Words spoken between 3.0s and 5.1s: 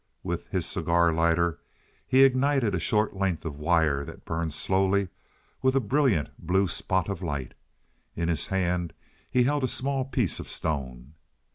length of wire that burned slowly